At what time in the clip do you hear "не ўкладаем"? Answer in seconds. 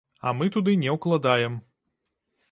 0.83-1.59